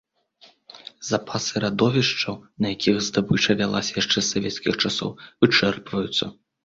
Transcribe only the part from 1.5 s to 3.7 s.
радовішчаў, на якіх здабыча